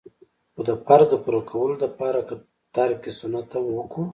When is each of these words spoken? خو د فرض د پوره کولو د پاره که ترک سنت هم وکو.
خو 0.53 0.61
د 0.69 0.71
فرض 0.85 1.07
د 1.11 1.15
پوره 1.23 1.41
کولو 1.49 1.75
د 1.79 1.85
پاره 1.97 2.21
که 2.29 2.35
ترک 2.75 3.01
سنت 3.19 3.47
هم 3.55 3.63
وکو. 3.77 4.03